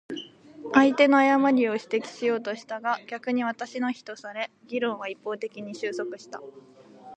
[0.73, 6.41] 相手の誤りを指摘しようとしたが、逆に私の非とされ、議論は一方的に収束した。